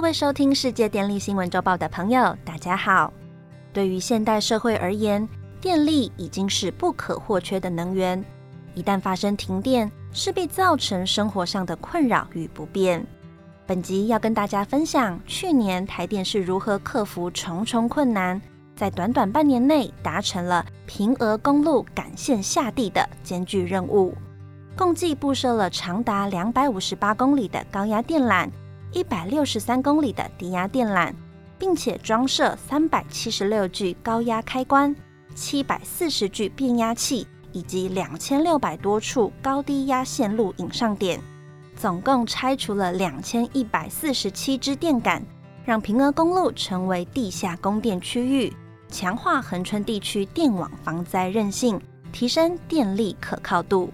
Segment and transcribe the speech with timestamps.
[0.00, 3.12] 各位收听世界电力新闻周报的朋友，大家好。
[3.70, 5.28] 对于现代社会而言，
[5.60, 8.24] 电力已经是不可或缺的能源。
[8.74, 13.06] 一旦发生停电，势必造成生活上的困扰与不便。
[13.66, 18.40] 本集要跟大家分享，去年台电是如何克服重重困难，
[18.74, 24.14] 在短短半年内达成了平峨公路赶线下地的艰巨任务，
[24.74, 28.48] 共计布设了长达两百五十八公里的高压电缆。
[28.92, 31.12] 一百六十三公里的低压电缆，
[31.58, 34.94] 并且装设三百七十六具高压开关、
[35.34, 41.20] 七百四十具变压器以及两千六百多处高低压线路引上点，
[41.76, 45.22] 总共拆除了两千一百四十七支电杆，
[45.64, 48.52] 让平峨公路成为地下供电区域，
[48.88, 53.92] 强化恒春地区电网防灾韧性，提升电力可靠度。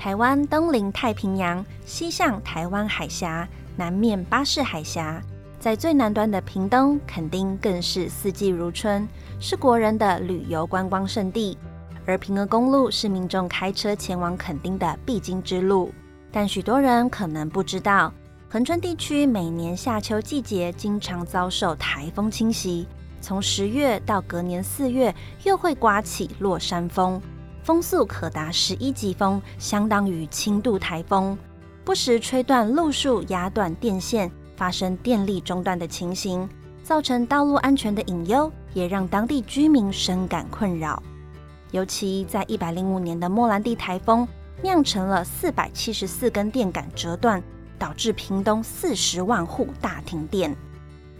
[0.00, 5.22] 台湾东临太平洋，西向台湾海峡，南面巴士海峡，
[5.58, 9.06] 在最南端的屏东垦丁更是四季如春，
[9.38, 11.58] 是国人的旅游观光胜地。
[12.06, 15.92] 而平峨公路是民众开车前往垦丁的必经之路。
[16.32, 18.10] 但许多人可能不知道，
[18.48, 22.88] 恒春地区每年夏秋季节经常遭受台风侵袭，
[23.20, 27.20] 从十月到隔年四月，又会刮起落山风。
[27.70, 31.38] 风速可达十一级风，相当于轻度台风，
[31.84, 36.48] 不时吹断路树、压断电线，发生电力中断的情形，
[36.82, 41.00] 造成道路安全的隐忧，也让当地居民深感困扰。
[41.70, 44.26] 尤其在一百零五年的莫兰蒂台风，
[44.62, 47.40] 酿成了四百七十四根电杆折断，
[47.78, 50.52] 导致屏东四十万户大停电。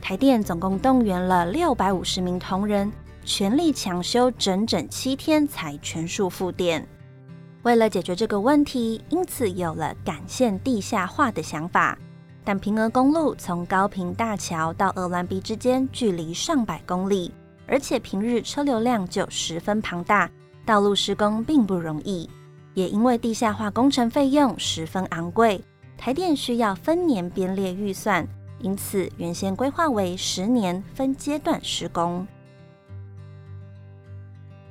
[0.03, 2.91] 台电总共动员了六百五十名同仁。
[3.25, 6.87] 全力抢修，整整七天才全数复电。
[7.63, 11.99] 为了解决这个问题，因此有了赶线地下化的想法。
[12.43, 17.31] 但平峨公路从高平大桥到鹅銮鼻之间距离上百公里，
[17.67, 20.29] 而且平日车流量就十分庞大，
[20.65, 22.29] 道路施工并不容易。
[22.73, 25.63] 也因为地下化工程费用十分昂贵，
[25.99, 28.27] 台电需要分年编列预算，
[28.61, 32.27] 因此原先规划为十年分阶段施工。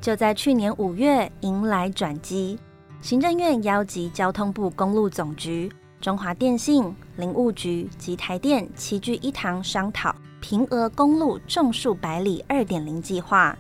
[0.02, 2.58] 就在去年五月迎来转机，
[3.02, 13.58] 行政院邀集交通部公路总局、中华电信、林务局及台电齐聚一堂商讨平峨公路种树百里二点零计划。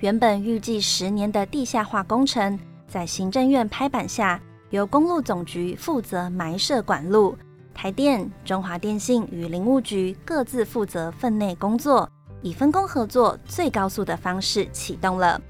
[0.00, 2.58] 原本预计十年的地下化工程，
[2.88, 7.36] 在行政院拍板下，由公路总局负责埋设管路，
[7.72, 12.10] 台电、中华电信与林务局各自负责分内工作，
[12.42, 15.40] 以分工合作、最高速的方式启动了。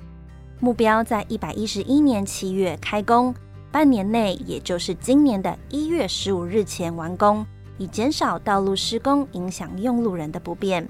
[0.58, 3.34] 目标在一百一十一年七月开工，
[3.70, 7.44] 半年内，也就是今年的一月十五日前完工，
[7.76, 10.88] 以减少道路施工影响用路人的不便。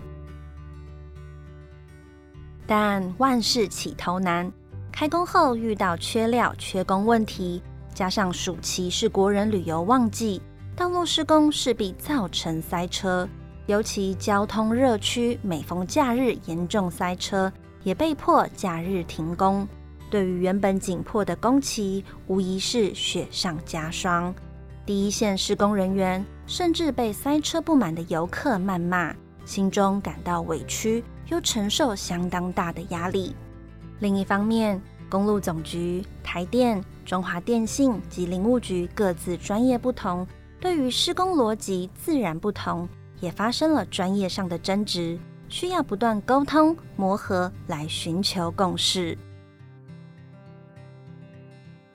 [2.64, 4.50] 但万事起头难，
[4.92, 7.60] 开工后遇到缺料、缺工问题，
[7.92, 10.40] 加上暑期是国人旅游旺季，
[10.76, 13.28] 道路施工势必造成塞车，
[13.66, 17.52] 尤其交通热区，每逢假日严重塞车。
[17.86, 19.64] 也被迫假日停工，
[20.10, 24.34] 对于原本紧迫的工期，无疑是雪上加霜。
[24.84, 29.14] 第一线施工人员甚至被塞车不满的游客谩骂，
[29.44, 33.36] 心中感到委屈，又承受相当大的压力。
[34.00, 40.26] 另一方面，公路总局、台电、中华电信及林务局各自专业不同，
[40.58, 42.88] 对于施工逻辑自然不同，
[43.20, 45.16] 也发生了专业上的争执。
[45.48, 49.16] 需要不断沟通磨合来寻求共识。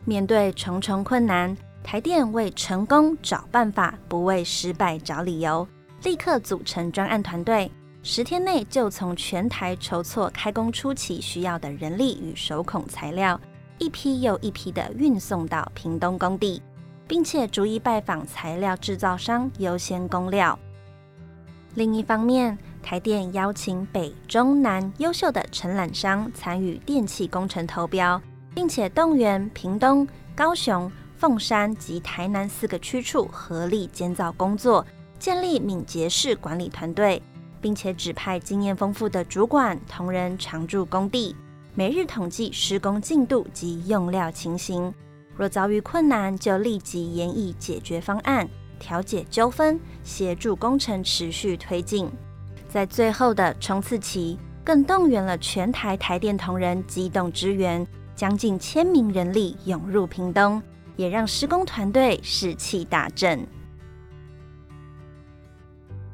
[0.06, 5.68] 面对重重困难，台电为成功找办法，不为失败找理由，
[6.04, 13.40] 立刻组成专案团队，十天内就从全台筹措开工初期需要的人力与手孔材料，
[13.78, 16.62] 一批又一批的运送到屏东工地，
[17.08, 20.58] 并且逐一拜访材料制造商，优先供料。
[21.76, 28.22] 另一方面，台电邀请北中南优秀的承揽商参与电气工程投标，
[28.54, 30.06] 并且动员屏东、
[30.36, 34.86] 高雄、凤山及台南四个区处合力监造工作，
[35.20, 37.22] 建立敏捷式管理团队，
[37.62, 41.36] 并且指派经验丰富的主管同仁常驻工地，
[41.76, 44.94] 每日统计施工进度及用料情形。
[45.38, 48.50] 若遭遇困难，就立即研议解决方案。
[48.80, 52.10] 调解纠纷，协助工程持续推进。
[52.72, 57.86] 在最后的冲刺期，更动员了全台台电同仁机动支援，
[58.16, 60.64] 将近千名人力涌入屏东，
[60.96, 63.46] 也让施工团队士气大振。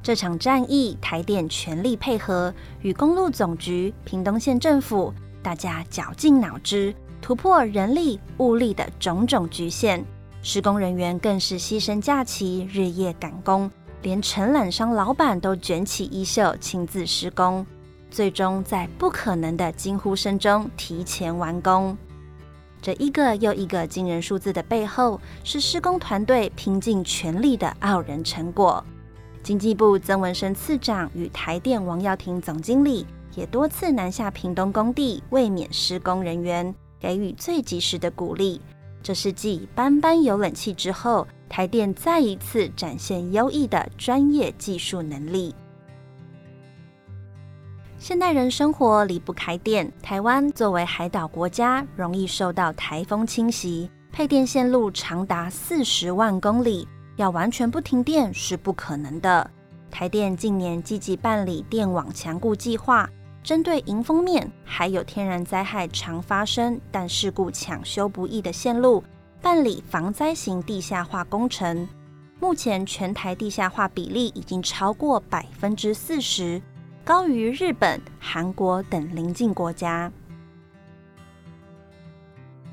[0.02, 2.52] 这场战役，台电全力配合，
[2.82, 5.14] 与公路总局、屏东县政府，
[5.44, 10.04] 大家绞尽脑汁，突破人力物力的种种局限。
[10.42, 13.70] 施工人员更是牺牲假期，日夜赶工，
[14.02, 17.66] 连承揽商老板都卷起衣袖，亲自施工。
[18.10, 21.98] 最终在不可能的惊呼声中提前完工。
[22.82, 28.84] 这一个又一个惊人数字的背后，是施工团队拼尽全力的傲人成果。
[29.44, 33.06] 经济部曾文生次长与台电王耀庭总经理
[33.36, 38.62] 也多次南下屏东工地，慰勉施工人员，给予最及时的鼓励。
[39.02, 45.54] 这是继班班有冷气之后，台电再一次展现优异的专业技术能力。
[47.98, 56.88] 现代人生活离不开电，台湾作为海岛国家，容易受到台风侵袭，配电线路长达四十万公里。
[57.16, 59.50] 要完全不停电是不可能的。
[59.90, 63.10] 台电近年积极办理电网强固计划，
[63.42, 69.04] 针对迎风面还有天然灾害常发生但事故抢修不易的线路，
[69.42, 71.88] 办理防灾型地下化工程。
[72.40, 76.62] 目前全台地下化比例已经超过百分之四十，
[77.04, 80.12] 高于日本、韩国等邻近国家。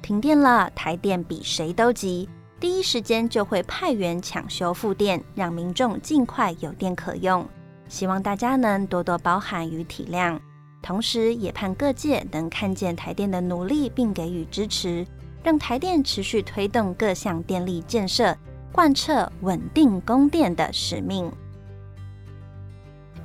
[0.02, 2.28] 停电了，台电比谁都急。
[2.60, 7.46] 第一时间就会派员抢修复电，让民众尽快有电可用。
[7.88, 10.38] 希望大家能多多包涵与体谅，
[10.82, 15.06] 同时也盼各界能看见台电的努力，并给予支持，
[15.44, 18.34] 让台电持续推动各项电力建设，
[18.72, 21.30] 贯彻稳定供电的使命。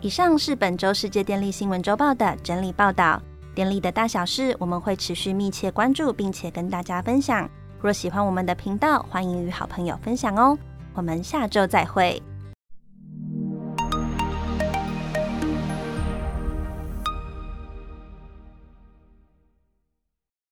[0.02, 3.22] 以上是本周世界电力新闻周报的整理报道。
[3.56, 7.50] 电力的大小事，我们会持续密切关注，并且跟大家分享。
[7.82, 10.58] 若喜欢我们的频道，欢迎与好朋友分享哦。
[10.94, 12.22] 我们下周再会。